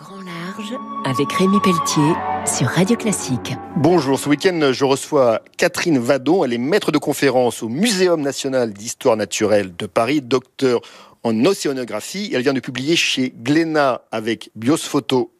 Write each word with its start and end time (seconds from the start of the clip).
Grand 0.00 0.22
Large 0.22 0.78
avec 1.04 1.32
Rémi 1.32 1.58
Pelletier 1.60 2.12
sur 2.46 2.68
Radio 2.68 2.96
Classique. 2.96 3.54
Bonjour, 3.76 4.16
ce 4.16 4.28
week-end 4.28 4.70
je 4.72 4.84
reçois 4.84 5.40
Catherine 5.56 5.98
Vadon, 5.98 6.44
elle 6.44 6.52
est 6.52 6.58
maître 6.58 6.92
de 6.92 6.98
conférence 6.98 7.64
au 7.64 7.68
Muséum 7.68 8.20
national 8.20 8.72
d'histoire 8.72 9.16
naturelle 9.16 9.74
de 9.76 9.86
Paris, 9.86 10.22
docteur 10.22 10.82
en 11.24 11.44
océanographie. 11.44 12.30
Elle 12.32 12.42
vient 12.42 12.52
de 12.52 12.60
publier 12.60 12.94
chez 12.94 13.34
Glénat 13.42 14.02
avec 14.12 14.50
Bios 14.54 14.76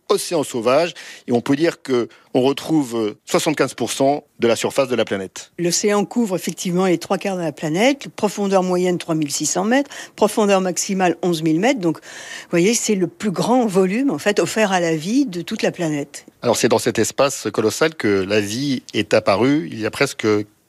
Océan 0.09 0.43
sauvage 0.43 0.95
et 1.27 1.33
on 1.33 1.41
peut 1.41 1.57
dire 1.57 1.83
que 1.83 2.09
on 2.35 2.43
retrouve 2.43 3.17
75% 3.29 4.23
de 4.39 4.49
la 4.49 4.55
surface 4.55 4.89
de 4.89 4.95
la 4.95 5.05
planète. 5.05 5.53
L'océan 5.59 6.05
couvre 6.05 6.37
effectivement 6.37 6.87
les 6.87 6.99
trois 6.99 7.19
quarts 7.19 7.37
de 7.37 7.43
la 7.43 7.53
planète, 7.53 8.09
profondeur 8.09 8.63
moyenne 8.63 8.99
3600 8.99 9.65
mètres, 9.65 9.91
profondeur 10.15 10.61
maximale 10.61 11.17
11 11.23 11.43
000 11.45 11.59
mètres. 11.59 11.81
Donc, 11.81 11.99
vous 11.99 12.51
voyez, 12.51 12.75
c'est 12.75 12.95
le 12.95 13.07
plus 13.07 13.31
grand 13.31 13.67
volume 13.67 14.11
en 14.11 14.19
fait 14.19 14.39
offert 14.41 14.73
à 14.73 14.81
la 14.81 14.95
vie 14.95 15.27
de 15.27 15.43
toute 15.43 15.63
la 15.63 15.73
planète. 15.73 16.27
Alors 16.43 16.57
c'est 16.57 16.69
dans 16.69 16.79
cet 16.79 16.99
espace 16.99 17.49
colossal 17.53 17.95
que 17.95 18.09
la 18.09 18.41
vie 18.41 18.83
est 18.95 19.15
apparue 19.15 19.69
il 19.71 19.81
y 19.81 19.87
a 19.87 19.91
presque 19.91 20.27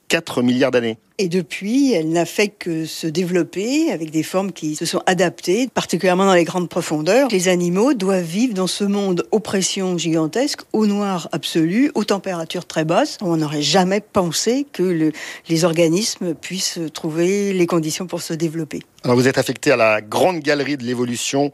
4 0.09 0.41
milliards 0.41 0.72
d'années. 0.72 0.98
Et 1.20 1.27
depuis, 1.27 1.91
elle 1.94 2.09
n'a 2.09 2.26
fait 2.26 2.48
que 2.48 2.86
se 2.86 3.05
développer 3.05 3.91
avec 3.91 4.09
des 4.09 4.23
formes 4.23 4.52
qui 4.52 4.76
se 4.76 4.86
sont 4.86 5.02
adaptées, 5.05 5.70
particulièrement 5.73 6.26
dans 6.26 6.34
les 6.34 6.45
grandes 6.45 6.70
profondeurs. 6.70 7.27
Les 7.30 7.48
animaux 7.48 7.94
doivent 7.94 8.23
vivre 8.23 8.53
dans 8.53 8.67
ce 8.67 8.84
monde 8.84 9.27
aux 9.31 9.40
pressions 9.40 9.98
gigantesques, 9.98 10.62
au 10.73 10.88
noir 10.88 11.30
absolu, 11.31 11.91
aux 11.94 12.05
températures 12.05 12.66
très 12.66 12.86
basses. 12.86 13.17
On 13.22 13.38
n'aurait 13.38 13.62
jamais 13.62 14.02
pensé 14.02 14.66
que 14.72 15.12
les 15.48 15.66
organismes 15.66 16.34
puissent 16.34 16.80
trouver 16.94 17.53
les 17.53 17.67
conditions 17.67 18.08
pour 18.08 18.22
se 18.22 18.34
développer. 18.34 18.81
Alors 19.03 19.16
vous 19.16 19.28
êtes 19.28 19.38
affecté 19.38 19.72
à 19.72 19.78
la 19.78 20.02
grande 20.02 20.39
galerie 20.39 20.78
de 20.78 20.84
l'évolution. 20.84 21.52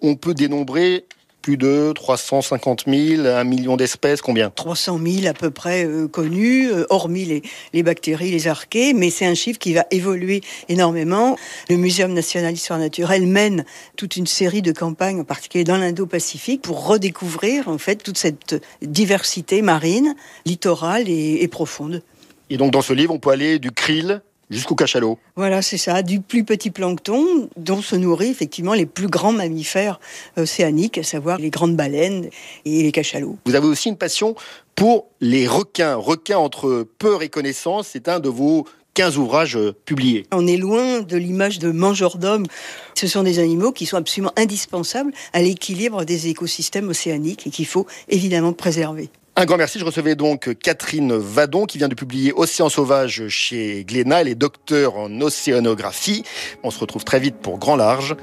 On 0.00 0.16
peut 0.16 0.34
dénombrer 0.34 1.04
plus 1.42 1.56
de 1.56 1.92
350 1.92 2.84
000, 2.86 3.26
un 3.26 3.44
million 3.44 3.76
d'espèces, 3.76 4.22
combien? 4.22 4.50
300 4.50 4.98
000 5.04 5.26
à 5.26 5.34
peu 5.34 5.50
près 5.50 5.84
euh, 5.84 6.08
connus, 6.08 6.70
euh, 6.70 6.86
hormis 6.88 7.24
les, 7.24 7.42
les, 7.72 7.82
bactéries, 7.82 8.30
les 8.30 8.46
archées, 8.46 8.94
mais 8.94 9.10
c'est 9.10 9.26
un 9.26 9.34
chiffre 9.34 9.58
qui 9.58 9.74
va 9.74 9.84
évoluer 9.90 10.40
énormément. 10.68 11.36
Le 11.68 11.76
Muséum 11.76 12.12
national 12.12 12.54
d'histoire 12.54 12.78
naturelle 12.78 13.26
mène 13.26 13.64
toute 13.96 14.16
une 14.16 14.26
série 14.26 14.62
de 14.62 14.72
campagnes, 14.72 15.20
en 15.20 15.24
particulier 15.24 15.64
dans 15.64 15.76
l'Indo-Pacifique, 15.76 16.62
pour 16.62 16.86
redécouvrir 16.86 17.68
en 17.68 17.78
fait 17.78 17.96
toute 17.96 18.16
cette 18.16 18.62
diversité 18.80 19.60
marine, 19.60 20.14
littorale 20.46 21.08
et, 21.08 21.42
et 21.42 21.48
profonde. 21.48 22.02
Et 22.50 22.56
donc 22.56 22.70
dans 22.70 22.82
ce 22.82 22.92
livre, 22.92 23.12
on 23.12 23.18
peut 23.18 23.30
aller 23.30 23.58
du 23.58 23.72
krill 23.72 24.22
jusqu'au 24.52 24.74
cachalot. 24.74 25.18
Voilà, 25.36 25.62
c'est 25.62 25.78
ça, 25.78 26.02
du 26.02 26.20
plus 26.20 26.44
petit 26.44 26.70
plancton 26.70 27.48
dont 27.56 27.82
se 27.82 27.96
nourrissent 27.96 28.30
effectivement 28.30 28.74
les 28.74 28.86
plus 28.86 29.08
grands 29.08 29.32
mammifères 29.32 29.98
océaniques, 30.36 30.98
à 30.98 31.02
savoir 31.02 31.38
les 31.38 31.50
grandes 31.50 31.76
baleines 31.76 32.28
et 32.64 32.82
les 32.82 32.92
cachalots. 32.92 33.38
Vous 33.46 33.54
avez 33.54 33.66
aussi 33.66 33.88
une 33.88 33.96
passion 33.96 34.34
pour 34.74 35.06
les 35.20 35.48
requins. 35.48 35.96
Requins 35.96 36.38
entre 36.38 36.86
peur 36.98 37.22
et 37.22 37.28
connaissance, 37.28 37.88
c'est 37.92 38.08
un 38.08 38.20
de 38.20 38.28
vos 38.28 38.66
15 38.94 39.16
ouvrages 39.16 39.58
publiés. 39.86 40.26
On 40.32 40.46
est 40.46 40.56
loin 40.56 41.00
de 41.00 41.16
l'image 41.16 41.58
de 41.58 41.70
mangeurs 41.70 42.18
d'hommes. 42.18 42.46
Ce 42.94 43.06
sont 43.06 43.22
des 43.22 43.38
animaux 43.38 43.72
qui 43.72 43.86
sont 43.86 43.96
absolument 43.96 44.32
indispensables 44.36 45.12
à 45.32 45.40
l'équilibre 45.40 46.04
des 46.04 46.28
écosystèmes 46.28 46.88
océaniques 46.90 47.46
et 47.46 47.50
qu'il 47.50 47.66
faut 47.66 47.86
évidemment 48.08 48.52
préserver. 48.52 49.08
Un 49.34 49.46
grand 49.46 49.56
merci. 49.56 49.78
Je 49.78 49.84
recevais 49.84 50.14
donc 50.14 50.54
Catherine 50.62 51.16
Vadon 51.16 51.64
qui 51.64 51.78
vient 51.78 51.88
de 51.88 51.94
publier 51.94 52.32
Océan 52.36 52.68
sauvage 52.68 53.28
chez 53.28 53.84
Glénat. 53.84 54.22
Elle 54.22 54.28
est 54.28 54.34
docteur 54.34 54.96
en 54.96 55.20
océanographie. 55.20 56.22
On 56.62 56.70
se 56.70 56.78
retrouve 56.78 57.04
très 57.04 57.18
vite 57.18 57.36
pour 57.36 57.58
Grand 57.58 57.76
Large. 57.76 58.14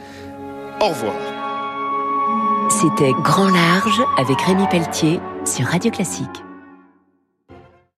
Au 0.81 0.89
revoir. 0.89 1.15
C'était 2.69 3.11
Grand 3.23 3.49
Large 3.49 4.01
avec 4.17 4.39
Rémi 4.41 4.67
Pelletier 4.69 5.19
sur 5.45 5.65
Radio 5.65 5.89
Classique. 5.89 6.43